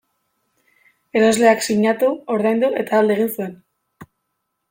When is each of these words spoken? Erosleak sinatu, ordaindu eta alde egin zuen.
Erosleak 1.19 1.61
sinatu, 1.67 2.09
ordaindu 2.37 2.73
eta 2.85 2.99
alde 3.01 3.17
egin 3.19 3.31
zuen. 3.37 3.55